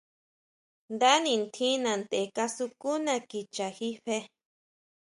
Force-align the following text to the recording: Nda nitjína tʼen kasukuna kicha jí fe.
Nda 0.93 1.11
nitjína 1.23 1.91
tʼen 2.09 2.27
kasukuna 2.35 3.13
kicha 3.29 3.67
jí 3.77 3.89
fe. 4.03 4.17